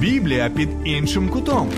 [0.00, 1.70] Біблія під іншим кутом.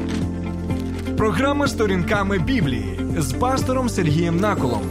[1.17, 4.91] Програма сторінками Біблії з пастором Сергієм Наколом.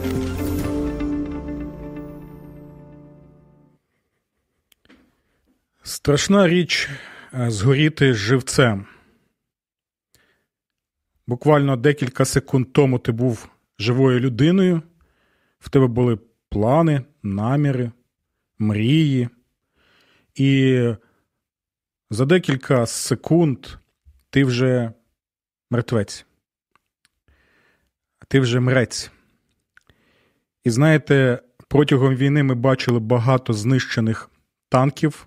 [5.82, 6.88] Страшна річ
[7.34, 8.86] е, згоріти живцем.
[11.26, 14.82] Буквально декілька секунд тому ти був живою людиною,
[15.60, 16.18] в тебе були
[16.48, 17.90] плани, наміри,
[18.58, 19.28] мрії,
[20.34, 20.80] і
[22.12, 23.66] за декілька секунд
[24.30, 24.92] ти вже
[25.70, 26.26] мертвець,
[28.28, 29.10] ти вже мрець.
[30.64, 34.30] І знаєте, протягом війни ми бачили багато знищених
[34.68, 35.26] танків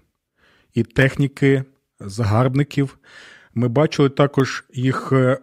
[0.73, 1.63] і техніки,
[1.99, 2.97] загарбників.
[3.53, 5.39] Ми бачили також їх е,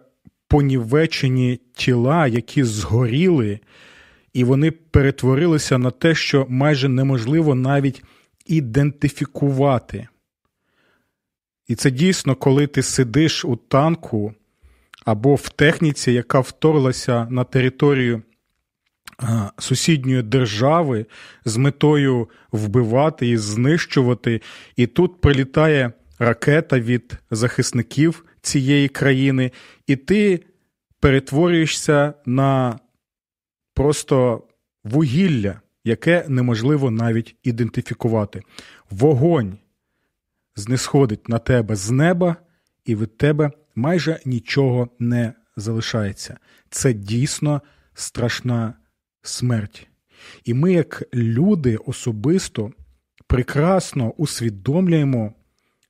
[0.47, 3.59] понівечені тіла, які згоріли,
[4.33, 8.03] і вони перетворилися на те, що майже неможливо навіть
[8.45, 10.07] ідентифікувати.
[11.73, 14.33] І це дійсно, коли ти сидиш у танку
[15.05, 18.21] або в техніці, яка вторглася на територію
[19.57, 21.05] сусідньої держави
[21.45, 24.41] з метою вбивати і знищувати,
[24.75, 29.51] і тут прилітає ракета від захисників цієї країни,
[29.87, 30.45] і ти
[30.99, 32.79] перетворюєшся на
[33.73, 34.43] просто
[34.83, 38.41] вугілля, яке неможливо навіть ідентифікувати.
[38.89, 39.57] Вогонь
[40.55, 42.35] знисходить на тебе з неба,
[42.85, 46.37] і від тебе майже нічого не залишається.
[46.69, 47.61] Це дійсно
[47.93, 48.73] страшна
[49.21, 49.87] смерть.
[50.43, 52.71] І ми, як люди, особисто
[53.27, 55.33] прекрасно усвідомлюємо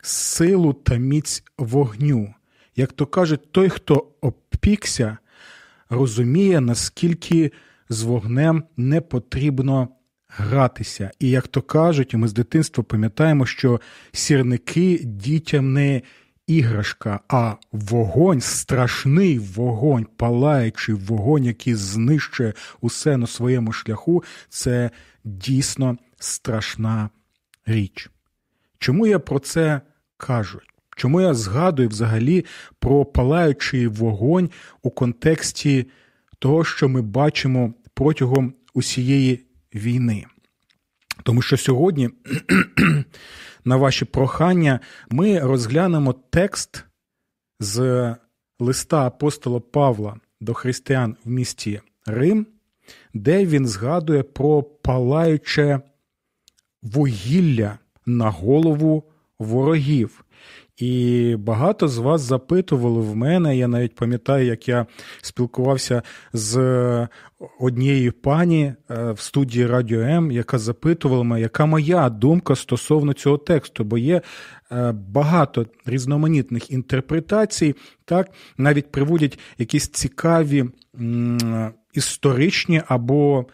[0.02, 2.34] силу та міць вогню.
[2.76, 5.18] Як то кажуть, той, хто опікся,
[5.90, 7.52] розуміє, наскільки
[7.90, 9.88] з вогнем не потрібно
[10.38, 11.12] гратися.
[11.20, 13.82] І як то кажуть, ми з дитинства пам'ятаємо, що
[14.12, 16.02] сірники дітям не
[16.48, 24.92] іграшка, а вогонь, страшний вогонь, палаючий вогонь, який знищує усе на своєму шляху, це
[25.24, 27.10] дійсно страшна
[27.66, 28.10] річ.
[28.78, 29.82] Чому я про це
[30.18, 30.60] кажу?
[30.96, 32.46] Чому я згадую взагалі
[32.80, 34.50] про палаючий вогонь
[34.82, 35.88] у контексті
[36.40, 39.46] того, що ми бачимо протягом усієї
[39.76, 40.26] війни?
[41.24, 42.10] Тому що сьогодні
[43.66, 44.80] на ваші прохання,
[45.10, 46.86] ми розглянемо текст
[47.60, 48.16] з
[48.60, 52.48] листа апостола Павла до християн в місті Рим,
[53.14, 55.80] де він згадує про палаюче
[56.82, 59.04] вугілля на голову
[59.40, 60.23] ворогів.
[60.78, 63.58] І багато з вас запитували в мене.
[63.58, 64.86] Я навіть пам'ятаю, як я
[65.22, 66.02] спілкувався
[66.34, 67.08] з
[67.60, 73.38] однією пані е, в студії Радіо М, яка запитувала мене, яка моя думка стосовно цього
[73.38, 74.22] тексту, бо є
[74.72, 80.66] е, багато різноманітних інтерпретацій, так навіть приводять якісь цікаві
[81.94, 83.46] історичні або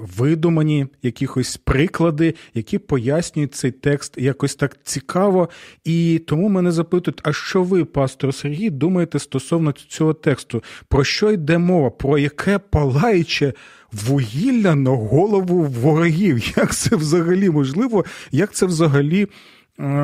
[0.00, 5.48] видумані якихось приклади, які пояснюють цей текст якось так цікаво.
[5.84, 10.62] І тому мене запитують: а що ви, пастор Сергій, думаєте стосовно цього тексту?
[10.88, 11.90] Про що йде мова?
[11.90, 13.52] Про яке палаюче
[13.92, 16.52] вугілля на голову ворогів?
[16.56, 18.04] Як це взагалі можливо?
[18.32, 19.28] Як це взагалі е,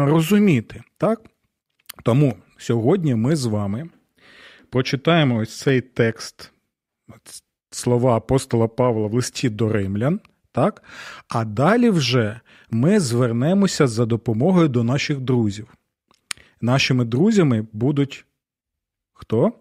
[0.07, 0.83] розуміти?
[0.99, 1.21] Так?
[2.05, 3.89] Тому сьогодні ми з вами
[4.71, 6.53] прочитаємо ось цей текст
[7.75, 10.21] слова апостола Павла в листі до римлян.
[10.53, 10.83] Так?
[11.29, 12.41] А далі вже
[12.71, 15.75] ми звернемося за допомогою до наших друзів.
[16.61, 18.27] Нашими друзями будуть
[19.13, 19.53] хто?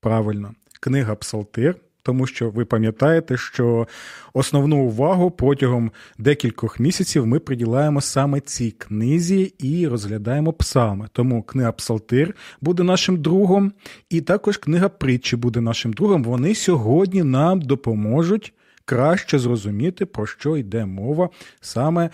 [0.00, 3.88] Правильно, книга Псалтир, тому що ви пам'ятаєте, що
[4.32, 11.08] основну увагу протягом декількох місяців ми приділяємо саме цій книзі і розглядаємо псами.
[11.12, 13.72] Тому книга Псалтир буде нашим другом,
[14.10, 16.24] і також книга притчі буде нашим другом.
[16.24, 21.28] Вони сьогодні нам допоможуть краще зрозуміти, про що йде мова
[21.60, 22.10] саме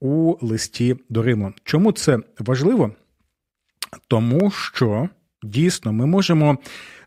[0.00, 1.54] у листі до Римлян.
[1.64, 2.90] Чому це важливо?
[4.08, 5.08] Тому що.
[5.42, 6.58] Дійсно, ми можемо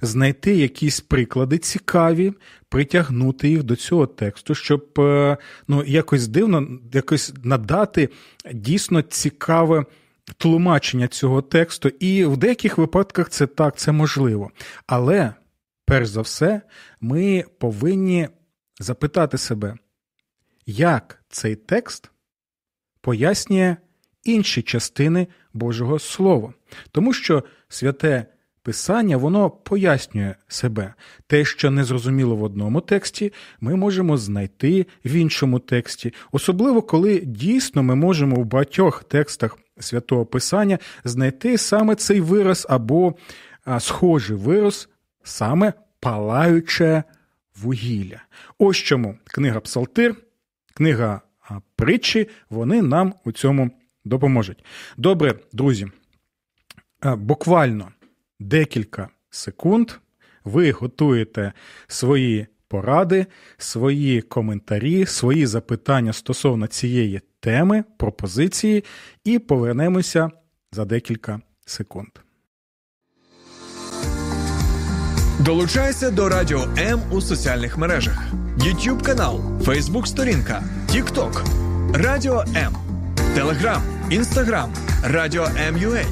[0.02, 2.34] знайти якісь приклади цікаві,
[2.70, 5.38] притягнути їх до цього тексту, щоб е,
[5.68, 8.10] ну, якось дивно, якось надати
[8.54, 9.86] дійсно цікаве
[10.38, 11.90] тлумачення цього тексту.
[11.90, 14.52] І в деяких випадках це так, це можливо.
[14.88, 15.34] Але,
[15.86, 16.62] перш за все,
[17.02, 18.28] ми повинні
[18.80, 19.76] запитати себе,
[20.66, 22.12] як цей текст
[23.02, 23.76] пояснює
[24.24, 26.54] інші частини Божого Слова.
[26.92, 28.26] Тому що святе
[28.64, 30.94] Писання воно пояснює себе.
[31.28, 37.20] Те, що не зрозуміло в одному тексті, ми можемо знайти в іншому тексті, особливо коли
[37.20, 43.16] дійсно ми можемо в багатьох текстах святого Писання, знайти саме цей вираз або
[43.80, 44.90] схожий вираз,
[45.24, 47.04] саме палаюче
[47.62, 48.22] вугілля.
[48.58, 50.16] Ось чому книга Псалтир,
[50.74, 51.22] книга
[51.76, 53.72] притчі, вони нам у цьому
[54.06, 54.66] допоможуть.
[54.98, 55.88] Добре, друзі,
[57.04, 57.92] буквально
[58.40, 59.92] декілька секунд
[60.44, 61.54] ви готуєте
[61.88, 63.26] свої поради,
[63.58, 68.84] свої коментарі, свої запитання стосовно цієї теми, пропозиції,
[69.24, 70.30] і повернемося
[70.72, 72.10] за декілька секунд.
[75.40, 81.46] Долучайся до Радіо М у соціальних мережах: YouTube канал, Facebook сторінка, TikTok,
[81.94, 82.76] Радіо М,
[83.36, 84.74] Телеграм, Інстаграм,
[85.04, 86.04] Радіо М.Ю.А.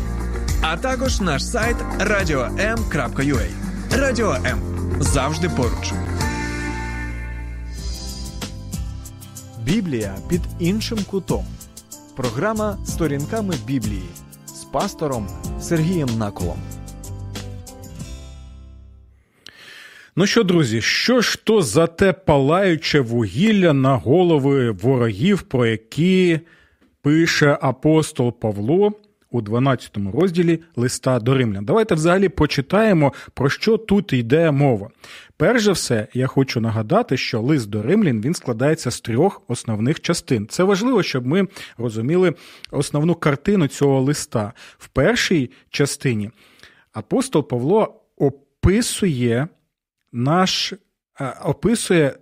[0.62, 3.48] а також наш сайт radio.m.ua.
[3.92, 4.60] Радіо М
[5.00, 5.94] завжди поруч.
[9.64, 11.46] Біблія під іншим кутом.
[12.16, 14.10] Програма Сторінками Біблії
[14.46, 15.28] з пастором
[15.62, 16.60] Сергієм Наколом.
[20.16, 26.40] Ну що, друзі, що ж то за те палаюче вугілля на голови ворогів, про які
[27.02, 28.92] пише апостол Павло
[29.32, 31.66] у 12 розділі листа до римлян?
[31.66, 34.90] Давайте взагалі почитаємо, про що тут йде мова.
[35.38, 40.02] Перш за все, я хочу нагадати, що лист до римлян він складається з трьох основних
[40.02, 40.48] частин.
[40.48, 41.48] Це важливо, щоб ми
[41.78, 42.34] розуміли
[42.72, 44.54] основну картину цього листа.
[44.78, 46.32] В першій частині
[46.94, 49.48] апостол Павло описує
[50.12, 50.74] наш
[51.20, 52.16] е, описує,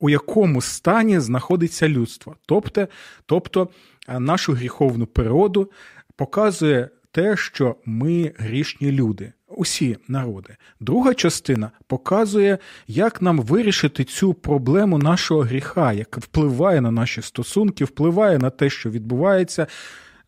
[0.00, 2.88] у якому стані знаходиться людство, тобто,
[3.26, 3.68] тобто
[4.08, 5.70] нашу гріховну природу,
[6.16, 10.56] показує те, що ми грішні люди, усі народи.
[10.80, 17.84] Друга частина показує, як нам вирішити цю проблему нашого гріха, яка впливає на наші стосунки,
[17.84, 19.66] впливає на те, що відбувається.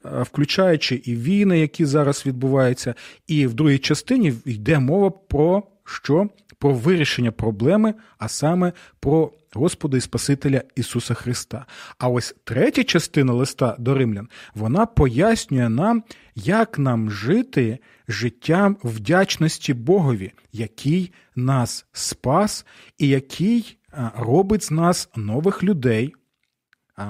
[0.04, 2.94] Е, включаючи і війни, які зараз відбуваються,
[3.26, 9.96] і в другій частині йде мова про що про вирішення проблеми, а саме про Господа
[9.96, 11.66] і Спасителя Ісуса Христа.
[11.98, 16.02] А ось третя частина листа до римлян вона пояснює нам,
[16.34, 22.66] як нам жити життям вдячності Богові, який нас спас
[22.98, 23.78] і який
[24.16, 26.14] робить з нас нових людей.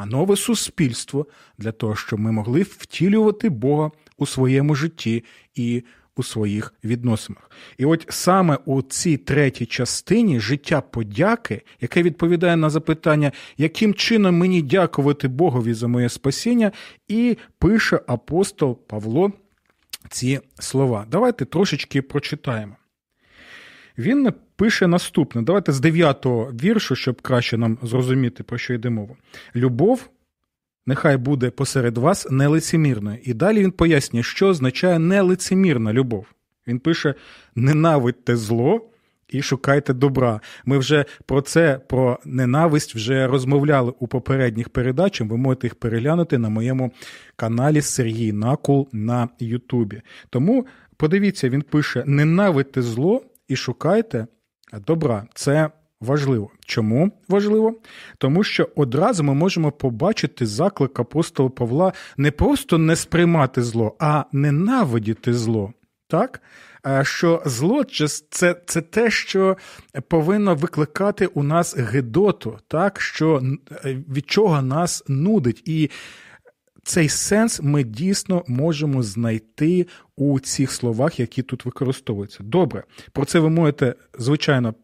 [0.07, 1.27] Нове суспільство
[1.59, 5.25] для того, щоб ми могли втілювати Бога у своєму житті
[5.55, 5.83] і
[6.19, 7.51] у своїх відносинах.
[7.79, 14.39] І от саме у цій третій частині життя подяки, яке відповідає на запитання, яким чином
[14.39, 16.73] мені дякувати Богові за моє спасіння,
[17.09, 19.33] і пише апостол Павло
[20.11, 21.07] ці слова.
[21.11, 22.77] Давайте трошечки прочитаємо.
[23.99, 25.43] Він пише наступне.
[25.43, 29.17] Давайте з дев'ятого віршу, щоб краще нам зрозуміти, про що йде мова.
[29.57, 30.09] Любов
[30.89, 33.19] нехай буде посеред вас нелицемірною.
[33.23, 36.27] І далі він пояснює, що означає нелицемірна любов.
[36.67, 37.15] Він пише:
[37.55, 38.91] ненавидьте зло.
[39.29, 40.41] І шукайте добра.
[40.67, 45.29] Ми вже про це, про ненависть, вже розмовляли у попередніх передачах.
[45.29, 46.93] Ви можете їх переглянути на моєму
[47.37, 50.03] каналі Сергій Накул на Ютубі.
[50.31, 54.27] Тому подивіться, він пише: ненавидьте зло і шукайте
[54.87, 55.27] добра.
[55.35, 55.71] Це
[56.01, 56.51] важливо.
[56.67, 57.75] Чому важливо?
[58.19, 64.25] Тому що одразу ми можемо побачити заклик апостола Павла не просто не сприймати зло, а
[64.33, 65.73] ненавидіти зло.
[66.09, 66.43] Так?
[67.03, 67.85] Що зло
[68.31, 69.57] це це те, що
[70.09, 73.01] повинно викликати у нас гидоту, так?
[73.01, 73.43] що
[73.85, 75.63] від чого нас нудить.
[75.69, 75.91] І
[76.83, 79.87] цей сенс ми дійсно можемо знайти
[80.17, 82.39] у цих словах, які тут використовуються.
[82.43, 84.75] Добре, про це ви можете, звичайно,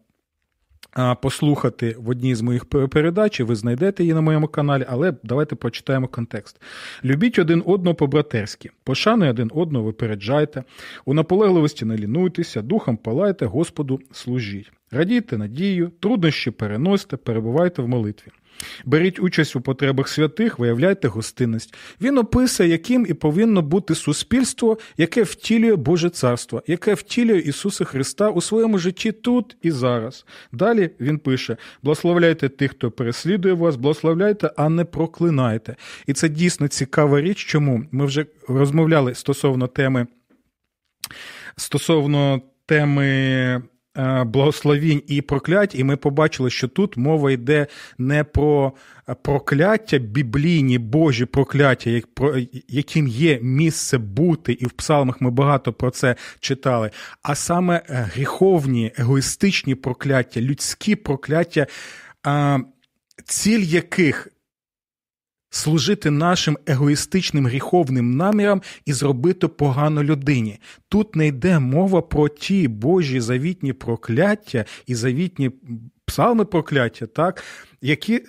[1.21, 6.07] послухати в одній з моїх передач, ви знайдете її на моєму каналі, але давайте прочитаємо
[6.07, 6.61] контекст.
[7.03, 10.63] Любіть один одного по-братерськи, пошануй один одного випереджайте,
[11.05, 14.71] у наполегливості не лінуйтеся, духом палайте, Господу служіть.
[14.91, 18.31] Радійте надію, труднощі переносьте, перебувайте в молитві.
[18.85, 21.75] Беріть участь у потребах святих, виявляйте гостинність.
[22.01, 28.29] Він описує, яким і повинно бути суспільство, яке втілює Боже Царство, яке втілює Ісуса Христа
[28.29, 30.25] у своєму житті тут і зараз.
[30.51, 35.75] Далі він пише: благословляйте тих, хто переслідує вас, благословляйте, а не проклинайте.
[36.07, 40.07] І це дійсно цікава річ, чому ми вже розмовляли стосовно теми.
[41.57, 43.61] Стосовно теми
[44.25, 48.73] благословінь і проклять, і ми побачили, що тут мова йде не про
[49.21, 52.35] прокляття біблійні, Божі прокляття, як про
[52.67, 56.91] яким є місце бути, і в псалмах ми багато про це читали,
[57.23, 61.67] а саме е, гріховні, егоїстичні прокляття, людські прокляття,
[63.25, 64.27] ціль яких
[65.55, 70.59] служити нашим егоїстичним гріховним намірам і зробити погано людині.
[70.89, 75.51] Тут не йде мова про ті Божі завітні прокляття і завітні
[76.05, 77.43] псалми прокляття, так,
[77.81, 78.21] які.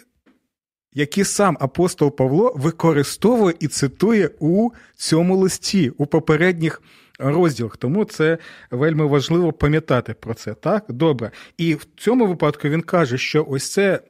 [0.98, 6.82] Які сам апостол Павло використовує і цитує у цьому листі, у попередніх
[7.18, 7.76] розділах.
[7.76, 8.38] Тому це
[8.70, 10.54] вельми важливо пам'ятати про це.
[10.54, 11.30] Так, добре.
[11.58, 14.00] І в цьому випадку він каже, що ось це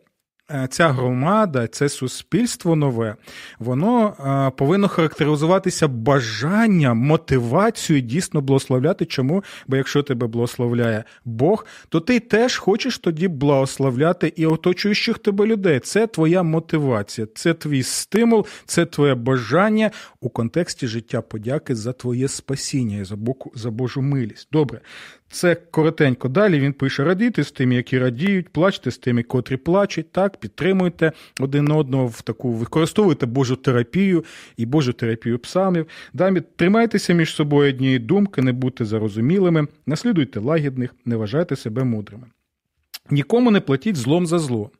[0.70, 3.16] ця громада, це суспільство нове,
[3.58, 9.04] воно е, повинно характеризуватися бажанням, мотивацією дійсно благословляти.
[9.04, 9.44] Чому?
[9.66, 15.80] Бо якщо тебе благословляє Бог, то ти теж хочеш тоді благословляти і оточуючих тебе людей.
[15.80, 22.28] Це твоя мотивація, це твій стимул, це твоє бажання у контексті життя подяки за твоє
[22.28, 23.04] спасіння і
[23.54, 24.48] за Божу милість.
[24.52, 24.80] Добре.
[25.30, 26.28] Це коротенько.
[26.28, 30.12] Далі він пише: радійте з тими, які радіють, плачте з тими, котрі плачуть.
[30.12, 34.24] Так, підтримуйте один одного в таку, використовуйте Божу терапію
[34.56, 35.86] і Божу терапію псалмів.
[36.12, 42.26] Далі тримайтеся між собою однієї думки, не будьте зарозумілими, наслідуйте лагідних, не вважайте себе мудрими.
[43.10, 44.70] Нікому не платіть злом за зло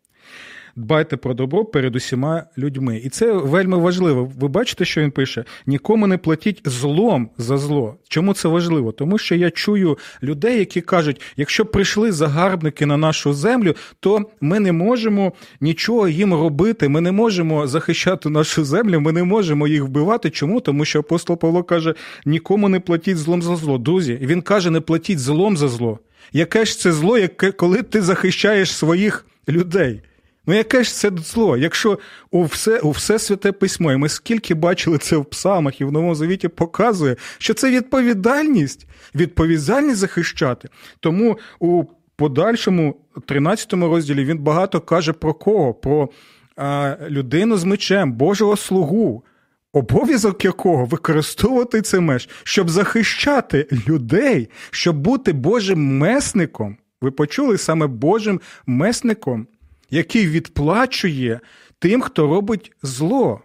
[0.77, 3.01] дбайте про добро перед усіма людьми.
[3.05, 4.33] І це вельми важливо.
[4.39, 7.97] Ви бачите, що він пише: нікому не платіть злом за зло.
[8.09, 8.93] Чому це важливо?
[8.93, 14.61] Тому що я чую людей, які кажуть: якщо прийшли загарбники на нашу землю, то ми
[14.61, 16.89] не можемо нічого їм робити.
[16.89, 20.31] Ми не можемо захищати нашу землю, ми не можемо їх вбивати.
[20.31, 20.61] Чому?
[20.61, 21.95] Тому що апостол Павло каже:
[22.27, 23.79] нікому не платіть злом за зло.
[23.79, 25.99] Друзі, він каже: не платіть злом за зло.
[26.33, 30.03] Яке ж це зло, яке коли ти захищаєш своїх людей?
[30.47, 31.57] Ну, яке ж це зло?
[31.57, 31.99] Якщо
[32.31, 35.93] у все у все святе письмо, і ми скільки бачили це в псалмах і в
[35.93, 40.69] Новому Завіті показує, що це відповідальність, відповідальність захищати.
[41.01, 41.85] Тому у
[42.17, 45.75] подальшому 13 розділі він багато каже про кого?
[45.75, 46.11] Про
[46.57, 49.25] а, людину з мечем, Божого слугу.
[49.73, 56.77] Обов'язок якого використовувати цей меч, щоб захищати людей, щоб бути Божим месником.
[57.01, 59.47] Ви почули саме Божим месником
[59.91, 61.41] який відплачує
[61.79, 63.41] тим, хто робить зло.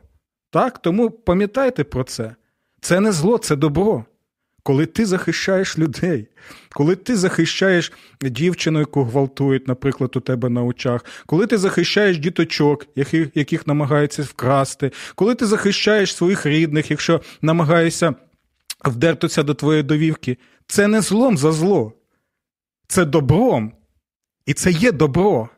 [0.50, 0.78] Так?
[0.82, 2.36] Тому пам'ятайте про це.
[2.82, 4.06] Це не зло, це добро.
[4.64, 6.28] Коли ти захищаєш людей,
[6.70, 12.88] коли ти захищаєш дівчину, яку гвалтують, наприклад, у тебе на очах, коли ти захищаєш діточок,
[12.96, 18.16] яких яких намагаються вкрасти, коли ти захищаєш своїх рідних, якщо намагаєшся
[18.86, 21.94] вдертися до твоєї довівки, це не злом за зло,
[22.88, 23.74] це добром.
[24.46, 25.50] І це є добро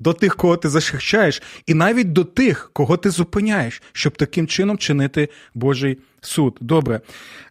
[0.00, 4.78] до тих, кого ти захищаєш, і навіть до тих, кого ти зупиняєш, щоб таким чином
[4.78, 6.58] чинити Божий суд.
[6.60, 7.00] Добре.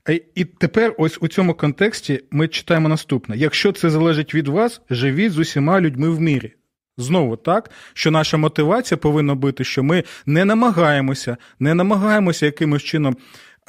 [0.10, 4.82] Е, і тепер, ось у цьому контексті, ми читаємо наступне: якщо це залежить від вас,
[4.90, 6.54] живіть з усіма людьми в мірі.
[6.98, 13.18] Знову так, що наша мотивація повинна бути, що ми не намагаємося, не намагаємося якимось чином.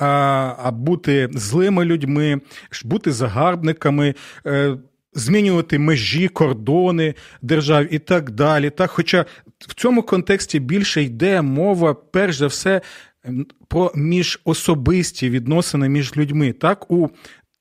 [0.03, 2.41] А бути злими людьми,
[2.85, 4.15] бути загарбниками,
[4.47, 4.77] е,
[5.15, 8.71] змінювати межі, кордони держав і так далі.
[8.71, 9.27] Так, Хоча
[9.59, 12.81] в цьому контексті більше йде мова, перш за все,
[13.69, 16.53] про міжособисті відносини між людьми.
[16.53, 17.09] Так, у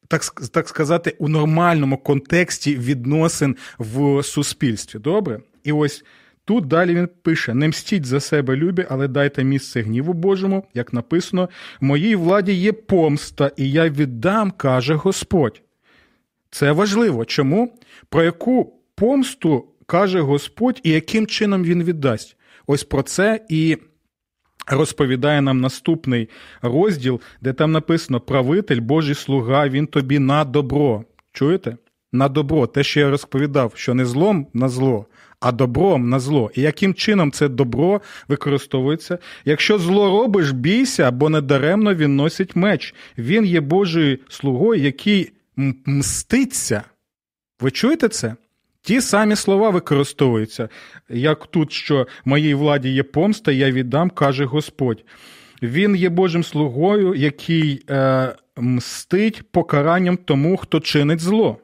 [0.08, 5.00] так так сказати, у нормальному контексті відносин в суспільстві.
[5.00, 5.40] Добре?
[5.64, 6.04] І ось
[6.46, 10.94] тут далі він пише: не мстіть за себе любі, але дайте місце гніву Божому, як
[10.94, 11.50] написано:
[11.82, 15.62] в моїй владі є помста, і я віддам, каже Господь.
[16.52, 17.26] Це важливо.
[17.26, 17.78] Чому?
[18.10, 22.36] Про яку помсту каже Господь і яким чином він віддасть?
[22.68, 23.78] Ось про це і
[24.68, 26.30] розповідає нам наступний
[26.62, 31.04] розділ, де там написано: правитель, Божий слуга, він тобі на добро.
[31.34, 31.78] Чуєте?
[32.12, 35.06] На добро, те, що я розповідав, що не злом на зло,
[35.40, 36.52] а добром на зло.
[36.56, 39.18] І яким чином це добро використовується?
[39.46, 42.96] Якщо зло робиш, бійся, бо недаремно він носить меч.
[43.18, 45.32] Він є Божою слугою, який
[45.86, 46.84] мститься.
[47.60, 48.36] Ви чуєте це?
[48.82, 50.70] Ті самі слова використовуються,
[51.10, 55.04] як тут, що моїй владі є помста, я віддам, каже Господь.
[55.62, 61.58] Він є Божим слугою, який е, мстить покаранням тому, хто чинить зло.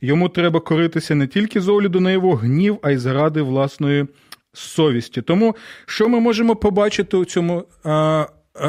[0.00, 4.06] Йому треба коритися не тільки з огляду на його гнів, а й заради власної
[4.52, 5.22] совісті.
[5.22, 8.26] Тому що ми можемо побачити у цьому е,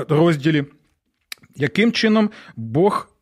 [0.10, 0.63] розділі?
[1.55, 3.12] Яким чином Бог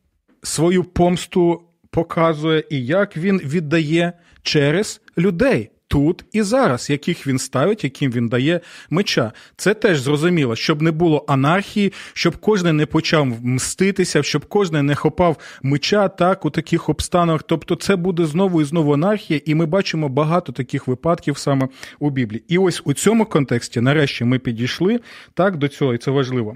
[0.44, 5.72] свою помсту показує і як він віддає через людей.
[5.92, 9.32] тут і зараз, яких він ставить, яким він дає меча.
[9.58, 14.96] Це теж зрозуміло, щоб не було анархії, щоб кожен не почав мститися, щоб кожен не
[14.96, 17.44] хопав меча так у таких обстанах.
[17.44, 21.68] Тобто, це буде знову і знову анархія, і ми бачимо багато таких випадків саме
[22.00, 22.44] у Біблії.
[22.48, 25.00] І ось у цьому контексті, нарешті, ми підійшли
[25.34, 26.56] так до цього, і це важливо.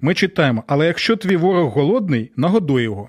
[0.00, 3.08] Ми читаємо: але якщо твій ворог голодний, нагодуй його.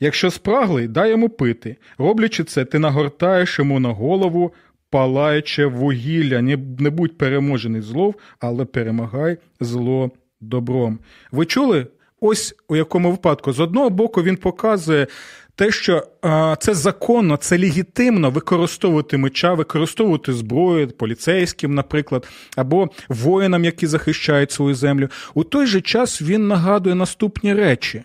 [0.00, 1.76] Якщо спраглий, дай йому пити.
[1.98, 4.52] Роблячи це, ти нагортаєш йому на голову
[4.90, 6.42] палаюче вугілля.
[6.78, 10.98] Не будь переможений злов, але перемагай зло добром.
[11.32, 11.86] Ви чули?
[12.20, 15.06] Ось у якому випадку з одного боку він показує
[15.54, 23.64] те, що а, це законно, це легітимно використовувати меча, використовувати зброю поліцейським, наприклад, або воїнам,
[23.64, 25.08] які захищають свою землю.
[25.34, 28.02] У той же час він нагадує наступні речі.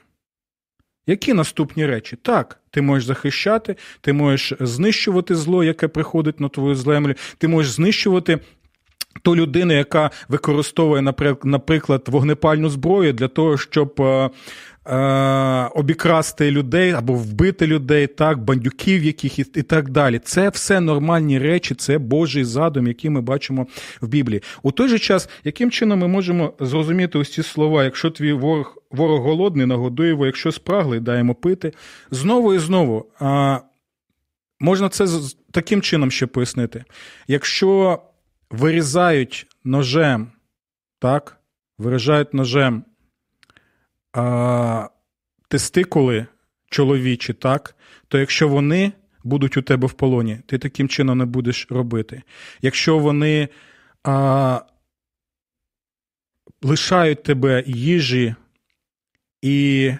[1.07, 2.17] Які наступні речі?
[2.21, 7.71] Так, ти можеш захищати, ти можеш знищувати зло, яке приходить на твою землю, ти можеш
[7.71, 8.39] знищувати.
[9.21, 14.29] Ту людину, яка використовує, наприклад, вогнепальну зброю для того, щоб е,
[14.85, 20.19] е, обікрасти людей або вбити людей, так, бандюків, яких і, так далі.
[20.19, 23.67] Це все нормальні речі, це Божий задум, який ми бачимо
[24.01, 24.41] в Біблії.
[24.63, 29.21] У той же час, яким чином ми можемо зрозуміти ці слова, якщо твій ворог ворог
[29.21, 31.71] голодний, нагодуй його, якщо спраглий, йому пити.
[32.11, 33.05] Знову і знову.
[33.19, 33.59] А,
[34.59, 35.07] Можна це
[35.51, 36.83] таким чином ще пояснити.
[37.27, 37.99] Якщо
[38.55, 40.31] вирізають ножем,
[40.99, 41.39] так,
[41.77, 42.83] вирізають ножем
[44.13, 44.89] а,
[45.47, 46.25] тестикули
[46.69, 47.75] чоловічі, так,
[48.07, 48.91] то якщо вони
[49.23, 52.21] будуть у тебе в полоні, ти таким чином не будеш робити.
[52.61, 53.49] Якщо вони
[54.03, 54.61] а,
[56.61, 58.35] лишають тебе їжі
[59.41, 59.93] і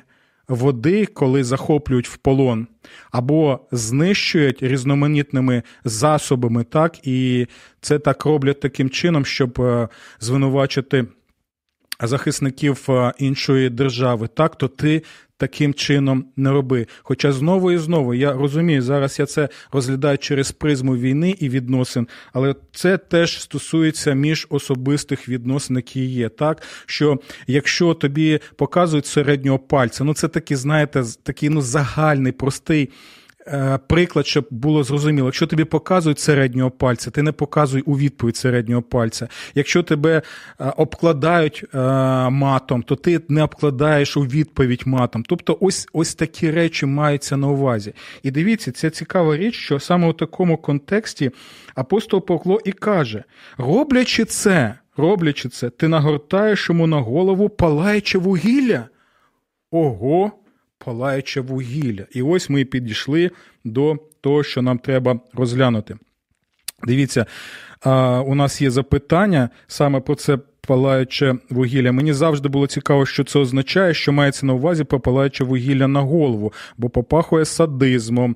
[0.47, 2.67] води, коли захоплюють в полон,
[3.11, 7.47] або знищують різноманітними засобами, так, і
[7.81, 11.05] це так роблять таким чином, щоб е, звинувачити
[11.99, 15.01] захисників е, іншої держави, так, то ти
[15.37, 16.87] таким чином не роби.
[17.03, 22.07] Хоча знову і знову я розумію, зараз я це розглядаю через призму війни і відносин,
[22.33, 26.29] але це теж стосується між особистих відносин, які є.
[26.29, 32.89] Так що якщо тобі показують середнього пальця, ну це такий, знаєте, такий ну загальний, простий.
[33.47, 38.37] Е, приклад, щоб було зрозуміло, якщо тобі показують середнього пальця, ти не показуй у відповідь
[38.37, 39.27] середнього пальця.
[39.55, 40.21] Якщо тебе
[40.59, 41.77] е, обкладають е,
[42.29, 45.23] матом, то ти не обкладаєш у відповідь матом.
[45.23, 47.93] Тобто, ось ось такі речі маються на увазі.
[48.23, 51.31] І дивіться, це цікава річ, що саме у такому контексті
[51.75, 53.23] апостол Павло і каже:
[53.57, 58.85] роблячи це, роблячи це, ти нагортаєш йому на голову палаюче вугілля.
[59.71, 60.31] Ого!
[60.77, 62.05] Палаюче вугілля.
[62.11, 63.31] І ось ми підійшли
[63.63, 65.97] до того, що нам треба розглянути.
[66.83, 67.25] Дивіться,
[68.25, 71.91] у нас є запитання саме про це палаюче вугілля.
[71.91, 76.53] Мені завжди було цікаво, що це означає, що мається на увазі палаюче вугілля на голову,
[76.77, 78.35] бо попахує садизмом.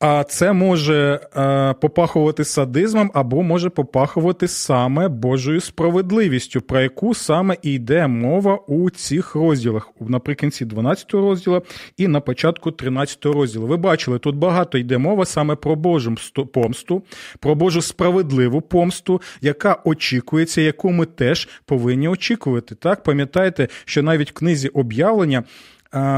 [0.00, 7.56] А це може е, попахувати садизмом або може попахувати саме Божою справедливістю, про яку саме
[7.62, 11.62] і йде мова у цих розділах, наприкінці 12 розділу
[11.96, 13.66] і на початку 13 розділу.
[13.66, 16.14] Ви бачили, тут багато йде мова саме про Божу
[16.52, 17.02] помсту,
[17.40, 22.74] про Божу справедливу помсту, яка очікується, яку ми теж повинні очікувати.
[22.74, 25.44] Так, пам'ятаєте, що навіть в книзі об'явлення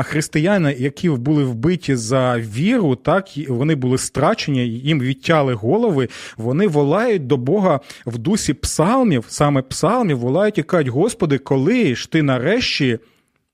[0.02, 6.08] християни, які були вбиті за віру, так вони були страчені, їм відтяли голови.
[6.36, 12.10] Вони волають до Бога в дусі псалмів, саме псалмів, волають і кажуть, Господи, коли ж
[12.10, 12.98] ти нарешті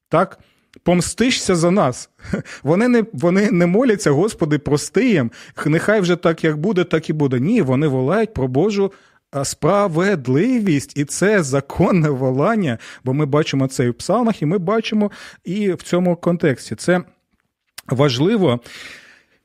[0.09, 0.39] так.
[0.83, 2.11] Помстишся за нас.
[2.63, 5.31] Вони не вони не моляться, Господи, прости їм.
[5.67, 7.41] Нехай вже так, як буде, так і буде.
[7.41, 8.93] Ні, вони волають про Божу
[9.43, 15.11] справедливість, і це законне волання, бо ми бачимо це і в псалмах, і ми бачимо
[15.45, 16.75] і в цьому контексті.
[16.75, 17.01] Це
[17.87, 18.61] важливо.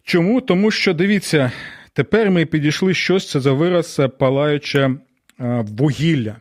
[0.04, 0.42] Чому?
[0.42, 1.52] Тому що дивіться,
[1.94, 4.96] тепер ми підійшли щось це за вираз палаюче
[5.78, 6.36] вугілля.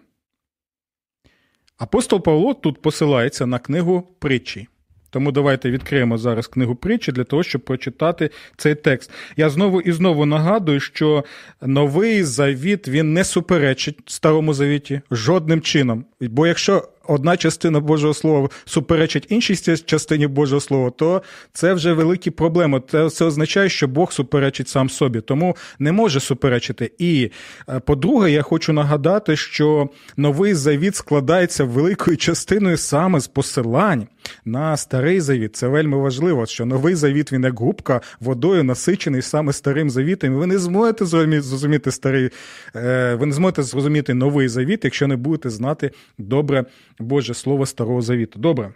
[1.78, 4.68] Апостол Павло тут посилається на книгу притчі.
[5.10, 9.10] Тому давайте відкриємо зараз книгу притчі для того, щоб прочитати цей текст.
[9.36, 11.24] Я знову і знову нагадую, що
[11.62, 16.04] новий завіт він не суперечить старому завіті жодним чином.
[16.20, 22.30] Бо якщо одна частина Божого Слова суперечить іншій частині Божого Слова, то це вже великі
[22.30, 22.82] проблеми.
[22.88, 26.92] Це, означає, що Бог суперечить сам собі, тому не може суперечити.
[26.98, 27.30] І
[27.68, 34.06] е, по-друге, я хочу нагадати, що новий завіт складається великою частиною саме з посилань.
[34.44, 35.56] на старий завіт.
[35.56, 40.34] Це вельми важливо, що новий завіт він як губка водою насичений саме старим завітом.
[40.34, 42.30] ви не зможете зрозуміти старий,
[42.76, 46.64] е, ви не зможете зрозуміти новий завіт, якщо не будете знати добре
[47.00, 48.38] Боже Слово Старого Завіту.
[48.38, 48.72] Добре.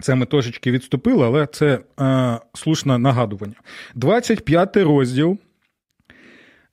[0.00, 3.54] Це ми трошечки відступили, але це е, слушне нагадування.
[3.94, 5.38] 25 розділ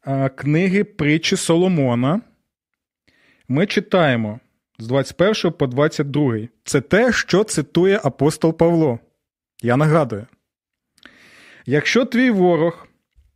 [0.08, 2.22] е, книги Притчі Соломона.
[3.48, 4.40] Ми читаємо
[4.80, 6.38] з 21 по 22.
[6.64, 9.00] Це те, що цитує апостол Павло.
[9.62, 10.26] Я нагадую:
[11.66, 12.88] якщо твій ворог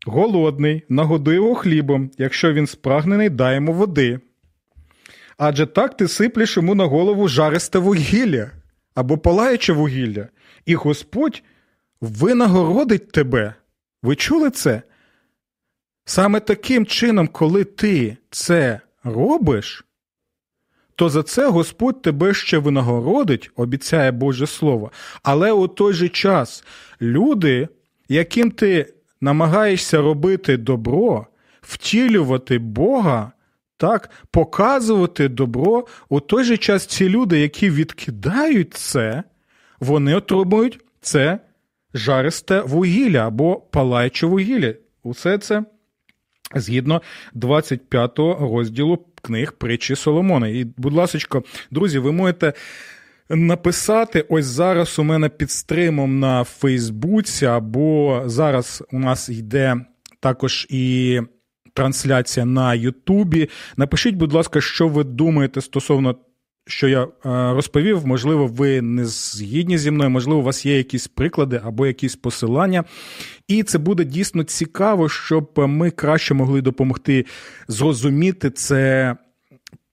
[0.06, 4.20] голодний, нагодуй його хлібом, якщо він спрагнений, дай йому води.
[5.38, 8.52] Адже так ти сиплеш йому на голову жаристе вугілля
[8.96, 10.28] або палаюче вугілля,
[10.65, 11.44] і Господь
[12.02, 13.54] винагородить тебе.
[14.04, 14.82] Ви чули це?
[16.06, 19.86] Саме таким чином, коли ти це робиш,
[20.96, 24.91] то за це Господь тебе ще винагородить, обіцяє Боже Слово.
[25.24, 26.63] Але у той же час
[27.02, 27.67] люди,
[28.10, 31.28] яким ти намагаєшся робити добро,
[31.62, 33.32] втілювати Бога,
[33.82, 39.24] так, показувати добро, у той же час ці люди, які відкидають це,
[39.80, 41.39] вони отримують це
[41.94, 44.74] жаристе вугілля або палаюче вугілля.
[45.04, 45.63] Усе це
[46.56, 47.02] згідно
[47.34, 50.48] 25 розділу книг притчі Соломона.
[50.48, 51.41] І, будь ласка,
[51.72, 52.54] друзі, ви можете.
[53.30, 59.76] Написати ось зараз у мене під стримом на Фейсбуці, або зараз у нас йде
[60.20, 61.20] також і
[61.73, 63.49] трансляція на Ютубі.
[63.77, 66.15] Напишіть, будь ласка, що ви думаєте стосовно.
[66.67, 67.07] Що я
[67.53, 72.15] розповів, можливо, ви не згідні зі мною, можливо, у вас є якісь приклади або якісь
[72.15, 72.84] посилання.
[73.47, 77.25] І це буде дійсно цікаво, щоб ми краще могли допомогти
[77.67, 79.15] зрозуміти це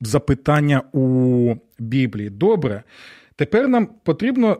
[0.00, 2.30] запитання у Біблії.
[2.30, 2.82] Добре,
[3.36, 4.56] тепер нам потрібно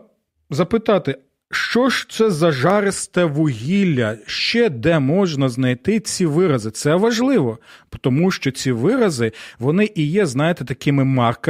[0.49, 1.17] запитати,
[1.51, 4.17] що ж це за жаристе вугілля?
[4.25, 6.71] Ще де можна знайти ці вирази?
[6.71, 7.57] Це важливо,
[8.01, 11.03] тому що ці вирази вони і є, знаєте, такими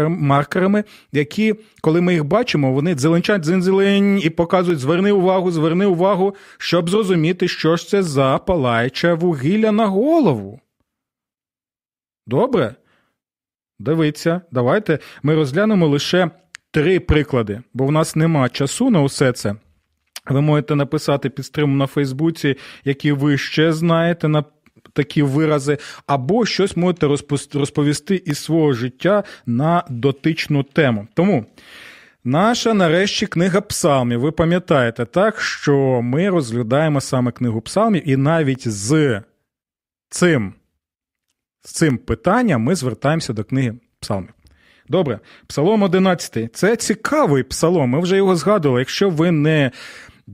[0.10, 6.36] маркерами, які, коли ми їх бачимо, вони зеленчать дзинзелень і показують: зверни увагу, зверни увагу,
[6.58, 10.60] щоб зрозуміти, що ж це за палаюче вугілля на голову.
[12.28, 12.76] Добре?
[13.80, 16.30] Дивіться, давайте ми розглянемо лише
[16.72, 19.56] три приклади, бо в нас нема часу на усе це.
[20.30, 24.44] Ви можете написати під стримом на Фейсбуці, які ви ще знаєте на
[24.94, 27.08] такі вирази, або щось можете
[27.54, 31.08] розповісти із свого життя на дотичну тему.
[31.14, 31.46] Тому.
[32.24, 34.20] Наша нарешті книга псалмів.
[34.20, 39.22] Ви пам'ятаєте так, що ми розглядаємо саме книгу псалмів, і навіть з
[40.10, 40.54] цим
[41.62, 44.34] з цим питанням ми звертаємося до книги псалмів.
[44.90, 46.56] Добре, псалом 11.
[46.56, 47.90] Це цікавий псалом.
[47.90, 48.82] Ми вже його згадували.
[48.82, 49.72] Якщо ви не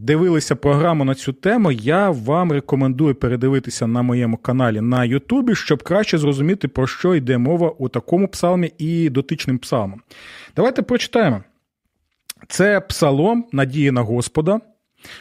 [0.01, 5.83] дивилися програму на цю тему, я вам рекомендую передивитися на моєму каналі на Ютубі, щоб
[5.83, 10.01] краще зрозуміти, про що йде мова у такому псалмі і дотичним псалмом.
[10.55, 11.43] Давайте прочитаємо.
[12.47, 14.61] Це псалом надії на Господа.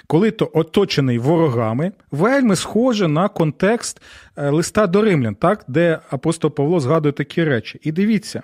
[0.07, 4.03] Коли то оточений ворогами, вельми схоже на контекст
[4.37, 7.81] е, листа до римлян, так, де апостол Павло згадує такі речі.
[7.83, 8.43] І дивіться,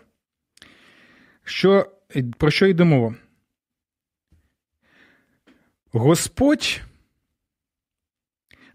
[1.45, 1.87] що,
[2.39, 3.15] про що йде мова?
[5.93, 6.81] Господь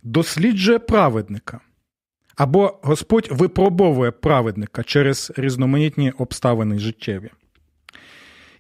[0.04, 1.60] досліджує праведника.
[2.36, 7.30] Або Господь випробовує праведника через різноманітні обставини життєві.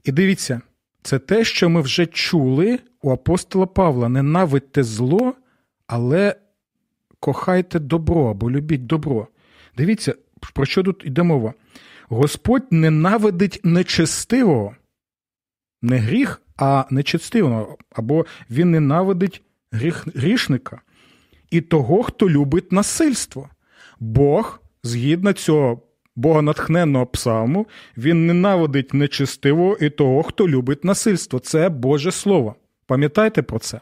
[0.03, 0.61] І дивіться,
[1.01, 5.33] це те, що ми вже чули у апостола Павла: ненавидьте зло,
[5.87, 6.35] але
[7.19, 9.27] кохайте добро або любіть добро.
[9.77, 10.15] Дивіться,
[10.53, 11.53] про що тут йде мова?
[12.09, 14.75] Господь ненавидить нечестивого,
[15.85, 20.81] не гріх, а нечестивого, або він ненавидить гріх, грішника
[21.51, 23.49] і того, хто любить насильство.
[23.99, 25.81] Бог, згідно цього
[26.15, 27.67] богонатхненного псалму,
[27.97, 31.39] він ненавидить нечестивого і того, хто любить насильство.
[31.39, 32.55] Це Боже Слово.
[32.87, 33.79] Пам'ятайте про це.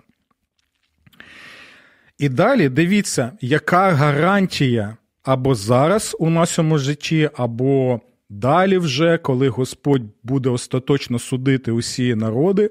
[2.17, 8.01] І далі дивіться, яка гарантія або зараз у нашому житті, або
[8.33, 12.69] Далі, вже, коли Господь буде остаточно судити усі народи,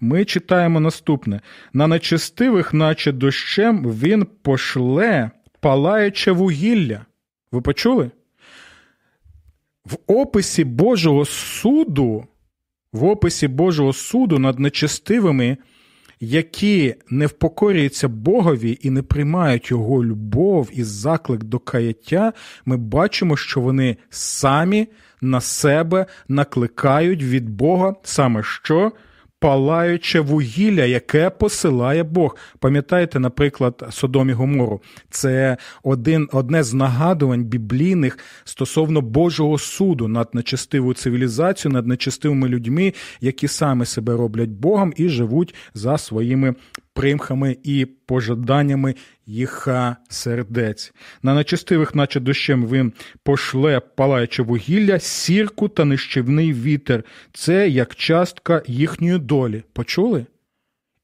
[0.00, 1.40] ми читаємо наступне:
[1.72, 7.06] на нечестивих, наче дощем, він пошле палаюче вугілля.
[7.52, 8.10] Ви почули?
[9.84, 12.26] В описі Божого суду,
[12.92, 15.56] в описі Божого суду над нечестивими
[16.24, 22.32] які не впокорюються Богові і не приймають його любов і заклик до каяття,
[22.64, 24.88] ми бачимо, що вони самі
[25.20, 28.92] на себе накликають від Бога саме що
[29.42, 32.36] палаюче вугілля, яке посилає Бог.
[32.58, 34.80] Пам'ятаєте, наприклад, Содом і Гомору?
[35.10, 42.92] Це один, одне з нагадувань біблійних стосовно Божого суду над нечестивою цивілізацією, над нечестивими людьми,
[43.20, 46.54] які саме себе роблять Богом і живуть за своїми
[46.94, 48.94] примхами і пожаданнями
[49.26, 49.68] їх
[50.08, 50.92] сердець.
[51.22, 57.04] На нечестивих, наче дощем, він пошле палаюче вугілля, сірку та нищівний вітер.
[57.32, 59.62] Це як частка їхньої долі.
[59.72, 60.26] Почули?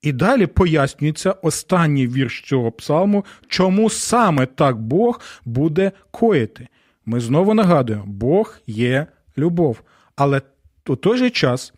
[0.02, 6.68] І далі пояснюється останній вірш цього псалму, чому саме так Бог буде коїти.
[7.06, 9.06] Ми знову нагадуємо, Бог є
[9.38, 9.82] любов.
[10.16, 10.42] Але
[10.86, 11.72] у той же час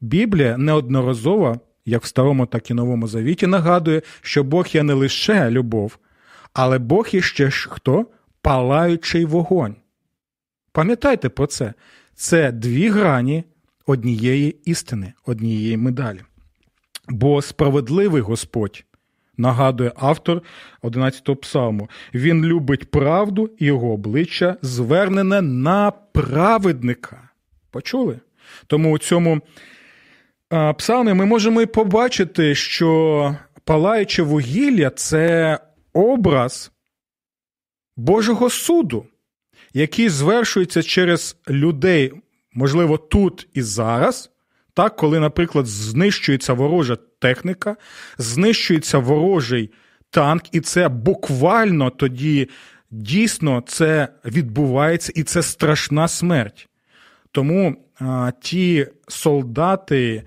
[0.00, 5.50] Біблія неодноразово як в старому, так і новому завіті, нагадує, що Бог є не лише
[5.50, 5.98] любов,
[6.52, 8.06] але Бог є ще ж хто?
[8.42, 9.76] Палаючий вогонь.
[10.72, 11.74] Пам'ятайте про це.
[12.14, 13.44] Це дві грані
[13.86, 16.20] однієї істини, однієї медалі.
[17.08, 18.84] Бо справедливий Господь,
[19.36, 20.42] нагадує автор
[20.82, 27.28] 11-го псалму, він любить правду і його обличчя звернене на праведника.
[27.70, 28.20] Почули?
[28.66, 29.40] Тому у цьому
[30.78, 35.58] псалмі ми можемо і побачити, що палаюче вугілля це
[35.92, 36.72] образ
[37.96, 39.06] Божого суду,
[39.74, 42.12] який звершується через людей,
[42.52, 44.30] можливо, тут і зараз.
[44.74, 47.76] Так, коли, наприклад, знищується ворожа техніка,
[48.18, 49.70] знищується ворожий
[50.10, 52.48] танк, і це буквально тоді
[52.90, 56.68] дійсно це відбувається, і це страшна смерть.
[57.32, 57.76] Тому
[58.40, 60.22] ті солдати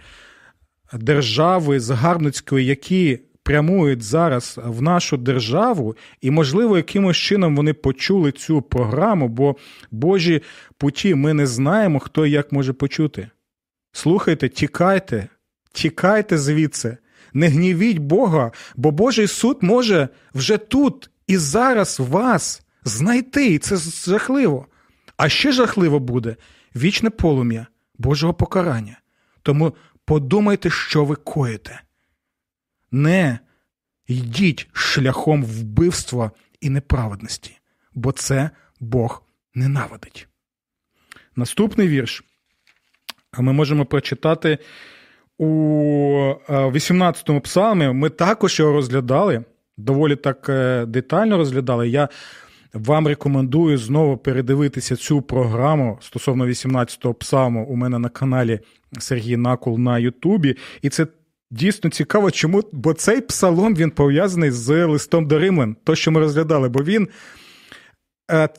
[0.93, 8.61] держави Загарбницької, які прямують зараз в нашу державу, і, можливо, якимось чином вони почули цю
[8.61, 9.55] програму, бо
[9.91, 10.41] Божі
[10.77, 13.29] путі ми не знаємо, хто і як може почути.
[13.91, 15.27] Слухайте, тікайте,
[15.71, 16.97] тікайте звідси,
[17.33, 23.77] не гнівіть Бога, бо Божий суд може вже тут і зараз вас знайти, і це
[24.11, 24.65] жахливо.
[25.17, 26.35] А ще жахливо буде,
[26.75, 28.99] вічне полум'я Божого покарання.
[29.41, 31.81] Тому подумайте, що ви коїте.
[32.91, 33.39] Не
[34.07, 37.57] йдіть шляхом вбивства і неправедності,
[37.93, 40.27] бо це Бог ненавидить.
[41.35, 42.23] Наступний вірш
[43.37, 44.57] ми можемо прочитати
[45.37, 45.45] у
[46.49, 47.87] 18-му псалмі.
[47.87, 49.43] Ми також його розглядали,
[49.77, 51.89] доволі так е, детально розглядали.
[51.89, 52.09] Я
[52.75, 58.59] вам рекомендую знову передивитися цю програму стосовно 18-го псалму у мене на каналі
[58.99, 60.57] Сергій Накул на Ютубі.
[60.81, 61.07] І це
[61.51, 62.63] дійсно цікаво, чому?
[62.71, 67.07] Бо цей псалом він пов'язаний з листом до Римлян, то, що ми розглядали, бо він.
[68.31, 68.49] Е,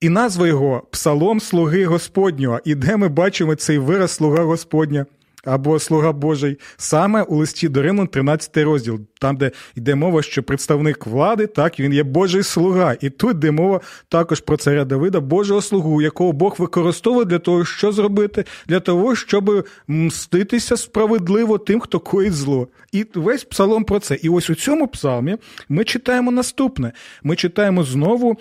[0.00, 2.60] і назва його Псалом Слуги Господнього.
[2.64, 5.06] І де ми бачимо цей вираз Слуга Господня
[5.44, 10.42] або Слуга Божий, саме у листі до Римлян 13 розділ, там, де йде мова, що
[10.42, 12.96] представник влади, так, він є Божий слуга.
[13.00, 17.64] І тут йде мова також про царя Давида, Божого слугу, якого Бог використовує для того,
[17.64, 22.68] що зробити, для того, щоб мститися справедливо тим, хто коїть зло.
[22.92, 24.14] І весь псалом про це.
[24.14, 25.36] І ось у цьому псалмі
[25.68, 28.36] ми читаємо наступне: ми читаємо знову.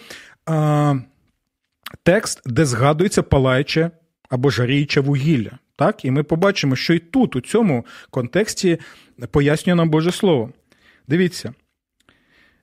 [0.46, 0.96] А,
[2.04, 3.92] Текст, де згадується палаюче
[4.30, 5.52] або жаріюче вугілля.
[5.80, 6.06] Так?
[6.06, 8.78] І ми побачимо, що і тут, у цьому контексті,
[9.32, 10.50] пояснює нам Боже Слово.
[11.08, 11.54] Дивіться,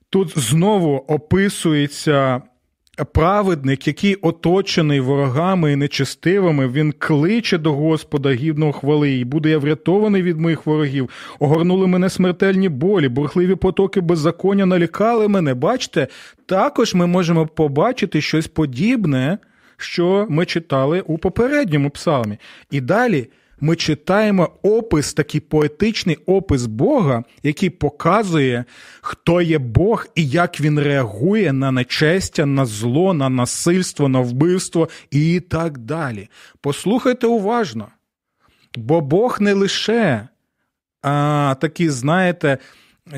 [0.09, 2.41] тут знову описується
[3.13, 9.57] праведник, який оточений ворогами і нечестивими, він кличе до Господа гідного хвали, і буде я
[9.57, 11.09] врятований від моїх ворогів.
[11.39, 15.53] Огорнули мене смертельні болі, бурхливі потоки беззаконня налікали мене.
[15.53, 16.07] Бачите,
[16.45, 19.37] також ми можемо побачити щось подібне
[19.77, 22.37] що ми читали у попередньому псалмі.
[22.71, 28.65] І далі ми читаємо опис, такий поетичний опис Бога, який показує,
[29.01, 34.89] хто є Бог і як він реагує на нечестя, на зло, на насильство, на вбивство
[35.11, 36.29] і так далі.
[36.61, 37.87] Послухайте уважно.
[38.75, 40.27] Бо Бог не лише
[41.01, 42.57] а, такий, знаєте,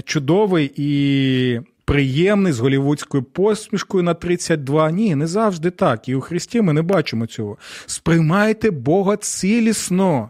[0.04, 4.92] чудовий і приємний з голівудською посмішкою на 32.
[4.92, 6.10] Ні, не завжди так.
[6.10, 7.58] І у Христі ми не бачимо цього.
[7.86, 10.30] Сприймайте Бога цілісно.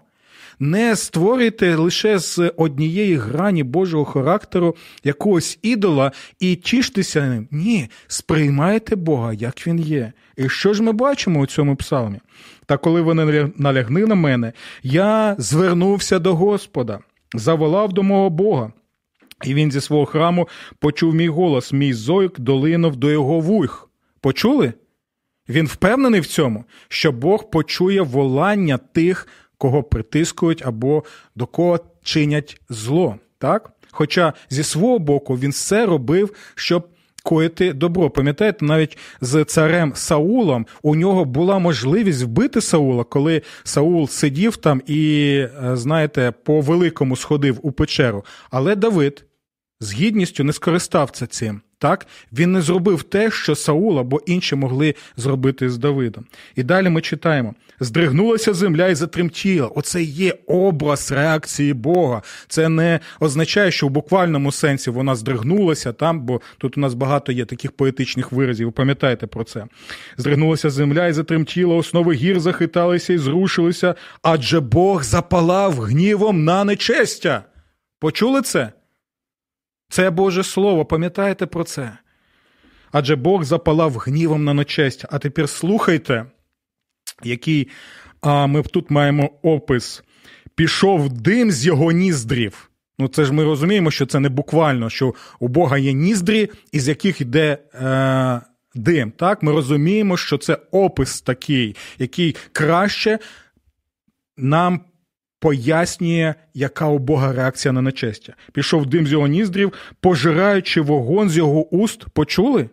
[0.59, 7.47] Не створюйте лише з однієї грані Божого характеру якогось ідола і тіштеся ним.
[7.51, 10.13] Ні, сприймайте Бога, як він є.
[10.37, 12.19] І що ж ми бачимо у цьому псалмі?
[12.65, 16.99] Та коли вони налягли на мене, я звернувся до Господа,
[17.33, 18.71] заволав до мого Бога.
[19.43, 20.47] І він зі свого храму
[20.79, 23.89] почув мій голос, мій зойк долинув до його вух.
[24.21, 24.73] Почули?
[25.49, 31.03] Він впевнений в цьому, що Бог почує волання тих, кого притискують або
[31.35, 33.15] до кого чинять зло.
[33.37, 33.71] Так?
[33.91, 36.87] Хоча зі свого боку він все робив, щоб
[37.23, 38.09] коїти добро.
[38.09, 44.81] Пам'ятаєте, навіть з царем Саулом у нього була можливість вбити Саула, коли Саул сидів там
[44.87, 48.25] і, е, знаєте, по великому сходив у печеру.
[48.51, 49.25] Але Давид
[49.81, 51.61] з гідністю не скористався цим.
[51.77, 56.25] Так, він не зробив те, що Саул або інші могли зробити з Давидом.
[56.55, 59.67] І далі ми читаємо: здригнулася земля і затремтіла.
[59.67, 62.21] Оце є образ реакції Бога.
[62.47, 67.31] Це не означає, що в буквальному сенсі вона здригнулася там, бо тут у нас багато
[67.31, 68.67] є таких поетичних виразів.
[68.67, 69.65] Ви пам'ятаєте про це?
[70.17, 77.43] Здригнулася земля і затремтіла, основи гір захиталися і зрушилися, адже Бог запалав гнівом на нечестя.
[77.99, 78.71] Почули це?
[79.89, 81.97] Це Боже Слово, пам'ятаєте про це?
[82.91, 85.05] Адже Бог запалав гнівом на нечесть.
[85.09, 86.25] А тепер слухайте,
[87.23, 87.67] який
[88.21, 90.03] а, ми тут маємо опис.
[90.55, 92.69] Пішов дим з його ніздрів.
[92.99, 96.87] Ну, це ж ми розуміємо, що це не буквально, що у Бога є ніздрі, із
[96.87, 98.41] яких йде е,
[98.75, 99.11] дим.
[99.11, 103.19] Так, Ми розуміємо, що це опис такий, який краще
[104.37, 104.79] нам
[105.39, 108.33] пояснює, яка у Бога реакція на нечестя.
[108.53, 112.69] Пішов дим з його ніздрів, пожираючи вогонь з його уст, почули?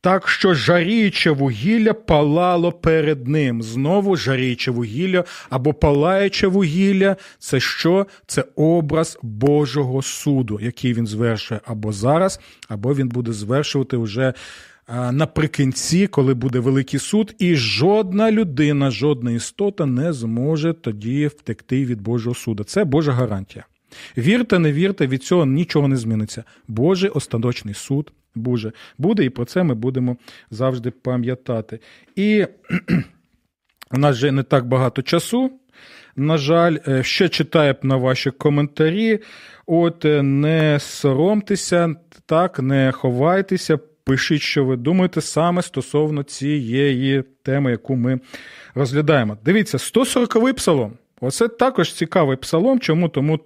[0.00, 3.62] Так що жаріюче вугілля палало перед ним.
[3.62, 8.06] Знову жаріюче вугілля або палаюче вугілля це що?
[8.26, 14.32] Це образ Божого суду, який він звершує або зараз, або він буде звершувати вже
[14.88, 22.00] наприкінці, коли буде великий суд, і жодна людина, жодна істота не зможе тоді втекти від
[22.00, 22.64] Божого суду.
[22.64, 23.64] Це Божа гарантія.
[24.18, 26.44] Вірте, не вірте, від цього нічого не зміниться.
[26.68, 30.16] Божий остаточний суд Боже буде, і про це ми будемо
[30.50, 31.80] завжди пам'ятати.
[32.16, 32.46] І
[33.90, 35.50] у нас вже не так багато часу.
[36.16, 39.18] На жаль, е, ще читаю на ваші коментарі.
[39.66, 41.94] От е, не соромтеся,
[42.26, 43.78] так, не ховайтеся.
[44.06, 48.20] Пишіть, що ви думаєте саме стосовно цієї теми, яку ми
[48.74, 49.38] розглядаємо.
[49.44, 50.92] Дивіться, 140-й псалом.
[51.20, 52.80] Оце також цікавий псалом.
[52.80, 53.08] Чому?
[53.08, 53.40] Тому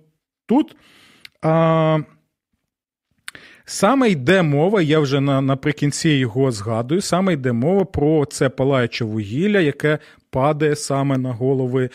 [0.47, 0.77] тут
[1.43, 1.99] а,
[3.71, 9.05] саме йде мова, я вже на, наприкінці його згадую, саме йде мова про це палаюче
[9.05, 9.99] вугілля, яке
[10.31, 11.91] падає саме на голови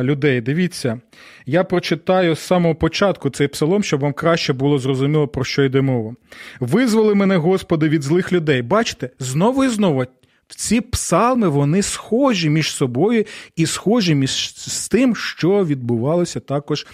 [0.00, 0.40] людей.
[0.40, 1.00] Дивіться,
[1.46, 5.80] я прочитаю з самого початку цей псалом, щоб вам краще було зрозуміло, про що йде
[5.80, 6.14] мова.
[6.60, 8.62] Визволи мене, Господи, від злих людей.
[8.62, 10.04] Бачите, знову і знову.
[10.48, 13.24] Ці псалми вони схожі між собою
[13.56, 16.86] і схожі між з тим, що відбувалося також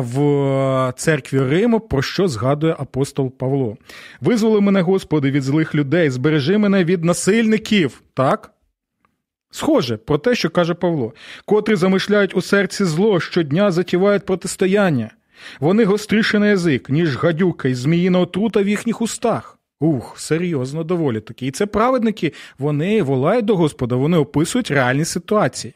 [0.00, 3.76] в церкві Риму, про що згадує апостол Павло.
[4.20, 8.02] Визволи мене, Господи, від злих людей, збережи мене від насильників.
[8.14, 8.50] Так?
[9.50, 11.12] Схоже про те, що каже Павло,
[11.44, 15.10] котрі замишляють у серці зло, щодня затівають протистояння.
[15.60, 19.58] Вони гостріші на язик, ніж гадюка і зміїна отрута в їхніх устах.
[19.80, 21.46] Ух, серйозно доволі таки.
[21.46, 25.74] І це праведники, вони волають до Господа, вони описують реальні ситуації.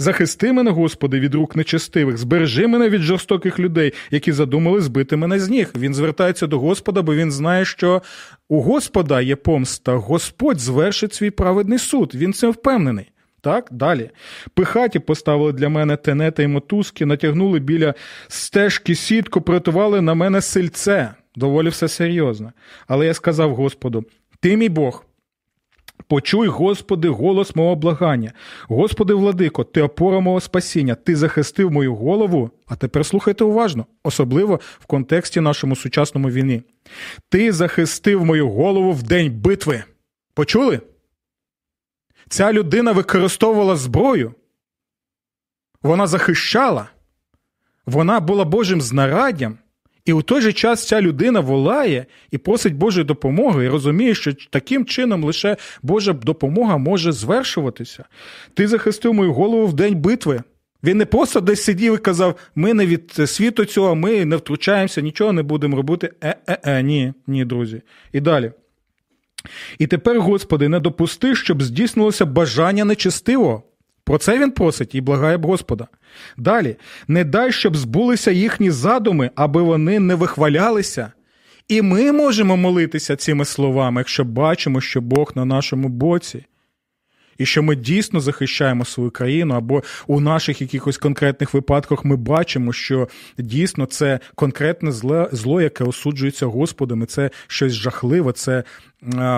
[0.00, 5.38] Захисти мене, Господи, від рук нечестивих, збережи мене від жорстоких людей, які задумали збити мене
[5.38, 5.70] з ніг.
[5.78, 8.02] Він звертається до Господа, бо він знає, що
[8.48, 12.14] у Господа є помста, Господь звершить свій праведний суд.
[12.14, 13.10] Він цим впевнений.
[13.40, 14.10] Так, далі.
[14.54, 17.94] Пихаті поставили для мене тенета і мотузки, натягнули біля
[18.28, 21.14] стежки сітку, притували на мене сильце.
[21.36, 22.52] Доволі все серйозно.
[22.88, 24.04] Але я сказав Господу:
[24.40, 25.04] Ти мій Бог,
[26.08, 28.32] Почуй, Господи, голос мого благання.
[28.68, 32.50] Господи, владико, ти опора мого спасіння, ти захистив мою голову.
[32.66, 36.62] А тепер слухайте уважно, особливо в контексті нашому сучасному війни.
[37.28, 39.84] Ти захистив мою голову в день битви.
[40.34, 40.80] Почули?
[42.28, 44.34] Ця людина використовувала зброю.
[45.82, 46.88] Вона захищала,
[47.86, 49.58] вона була Божим знараддям.
[50.04, 54.32] І у той же час ця людина волає і просить Божої допомоги, і розуміє, що
[54.50, 58.04] таким чином лише Божа допомога може звершуватися.
[58.54, 60.42] Ти захистив мою голову в день битви.
[60.84, 65.00] Він не просто десь сидів і казав: ми не від світу цього, ми не втручаємося,
[65.00, 66.12] нічого не будемо робити.
[66.22, 67.82] Е-е-е, ні, ні, друзі.
[68.12, 68.52] І далі.
[69.78, 73.62] І тепер, Господи, не допусти, щоб здійснилося бажання нечестивого.
[74.10, 75.86] Про це він просить і благає б Господа.
[76.36, 76.76] Далі,
[77.08, 81.12] не дай, щоб збулися їхні задуми, аби вони не вихвалялися.
[81.68, 86.44] І ми можемо молитися цими словами, якщо бачимо, що Бог на нашому боці,
[87.38, 92.72] і що ми дійсно захищаємо свою країну, або у наших якихось конкретних випадках ми бачимо,
[92.72, 93.08] що
[93.38, 98.64] дійсно це конкретне зло, зло яке осуджується Господом, і це щось жахливе, це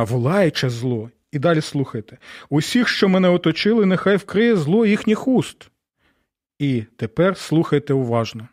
[0.09, 1.11] волаюче зло.
[1.33, 2.19] І далі слухайте:
[2.49, 5.71] усіх, що мене оточили, нехай вкриє зло їхніх уст.
[6.59, 8.49] І тепер слухайте уважно.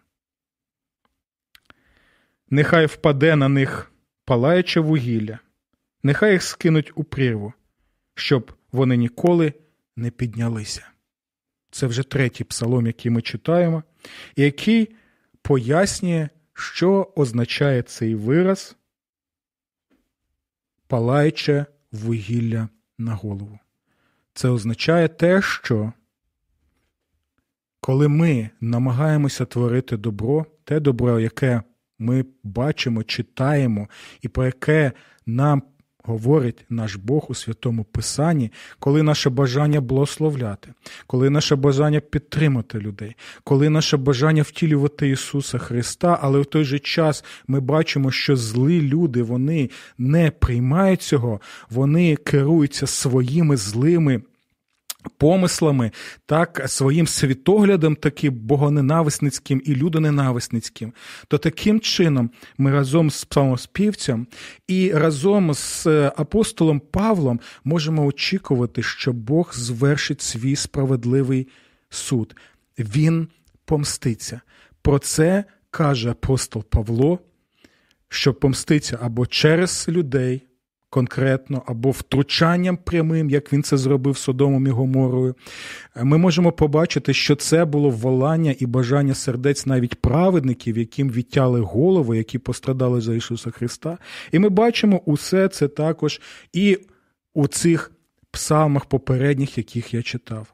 [2.49, 3.91] Нехай впаде на них
[4.25, 5.39] палаюче вугілля,
[6.03, 7.53] нехай їх скинуть у прірву,
[8.15, 9.53] щоб вони ніколи
[9.95, 10.87] не піднялися.
[11.71, 13.83] Це вже третій псалом, який ми читаємо,
[14.35, 14.95] і який
[15.41, 18.75] пояснює, що означає цей вираз
[20.87, 23.59] палаюче вугілля на голову.
[24.33, 25.93] Це означає те, що
[27.81, 31.61] коли ми намагаємося творити добро, те добро, яке
[31.99, 33.89] ми бачимо, читаємо,
[34.21, 34.91] і про яке
[35.25, 35.63] нам
[36.09, 40.73] говорить наш Бог у святому Писанні, коли наше бажання благословляти,
[41.07, 46.79] коли наше бажання підтримати людей, коли наше бажання втілювати Ісуса Христа, але в той же
[46.79, 54.21] час ми бачимо, що злі люди вони не приймають цього, вони керуються своїми злими
[55.17, 55.91] помислами,
[56.25, 60.93] так, своїм світоглядом, таким богоненависницьким і людоненависницьким,
[61.27, 64.27] то таким чином ми разом з псалмоспівцем
[64.67, 71.47] і разом з е, апостолом Павлом можемо очікувати, що Бог звершить свій справедливий
[71.89, 72.35] суд.
[72.79, 73.27] Він
[73.65, 74.41] помститься.
[74.81, 77.19] Про це каже апостол Павло,
[78.09, 80.48] що помститься або через людей
[80.89, 85.35] конкретно, або втручанням прямим, як він це зробив Содомом і Гоморою,
[85.95, 92.17] ми можемо побачити, що це було волання і бажання сердець навіть праведників, яким відтяли голови,
[92.17, 93.97] які пострадали за Ісуса Христа.
[94.31, 96.21] І ми бачимо усе це також
[96.53, 96.77] і
[97.33, 97.91] у цих
[98.31, 100.53] псалмах попередніх, яких я читав.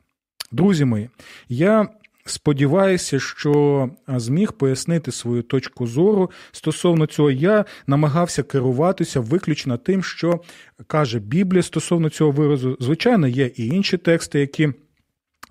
[0.51, 1.09] Друзі мої,
[1.49, 1.87] я
[2.27, 7.31] Сподіваюся, що зміг пояснити свою точку зору стосовно цього.
[7.31, 10.41] Я намагався керуватися виключно тим, що
[10.87, 12.77] каже Біблія стосовно цього виразу.
[12.79, 14.69] Звичайно, є і інші тексти, які.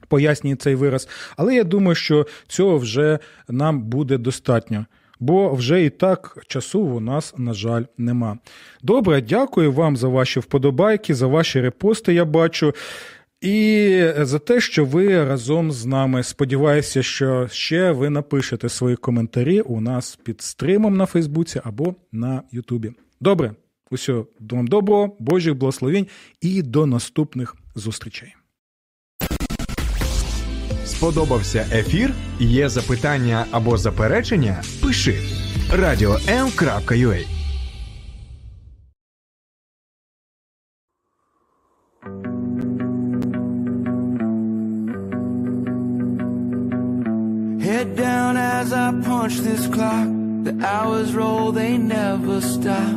[0.08, 3.18] Пояснює цей вираз, але я думаю, що цього вже
[3.48, 4.86] нам буде достатньо,
[5.20, 8.38] бо вже і так часу у нас, на жаль, нема.
[8.82, 12.14] Добре, дякую вам за ваші вподобайки, за ваші репости.
[12.14, 12.74] Я бачу.
[13.44, 16.22] І за те, що ви разом з нами.
[16.22, 22.42] Сподіваюся, що ще ви напишете свої коментарі у нас під стримом на Фейсбуці або на
[22.52, 22.92] Ютубі.
[23.20, 23.54] Добре,
[23.90, 26.06] усього вам доброго, Божих благословень
[26.40, 28.34] і до наступних зустрічей.
[30.84, 32.14] Сподобався ефір?
[32.40, 34.62] Є запитання або заперечення?
[34.82, 35.18] Пиши
[35.72, 37.43] радіом.ua
[47.64, 50.06] Head down as I punch this clock.
[50.44, 52.92] The hours roll, they never stop.